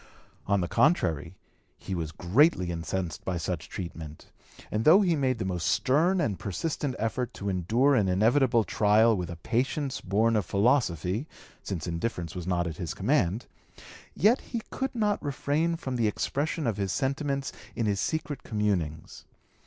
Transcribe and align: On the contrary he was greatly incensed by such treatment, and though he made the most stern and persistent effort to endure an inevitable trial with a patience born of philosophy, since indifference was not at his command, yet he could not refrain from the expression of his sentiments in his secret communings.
On 0.47 0.61
the 0.61 0.67
contrary 0.67 1.35
he 1.77 1.93
was 1.93 2.11
greatly 2.11 2.71
incensed 2.71 3.23
by 3.23 3.37
such 3.37 3.69
treatment, 3.69 4.31
and 4.71 4.83
though 4.83 5.01
he 5.01 5.15
made 5.15 5.37
the 5.37 5.45
most 5.45 5.67
stern 5.67 6.19
and 6.19 6.39
persistent 6.39 6.95
effort 6.97 7.35
to 7.35 7.49
endure 7.49 7.93
an 7.93 8.07
inevitable 8.07 8.63
trial 8.63 9.15
with 9.15 9.29
a 9.29 9.35
patience 9.35 10.01
born 10.01 10.35
of 10.35 10.43
philosophy, 10.43 11.27
since 11.61 11.85
indifference 11.85 12.33
was 12.33 12.47
not 12.47 12.65
at 12.65 12.77
his 12.77 12.95
command, 12.95 13.45
yet 14.15 14.41
he 14.41 14.63
could 14.71 14.95
not 14.95 15.21
refrain 15.23 15.75
from 15.75 15.97
the 15.97 16.07
expression 16.07 16.65
of 16.65 16.77
his 16.77 16.91
sentiments 16.91 17.51
in 17.75 17.85
his 17.85 17.99
secret 17.99 18.41
communings. 18.41 19.25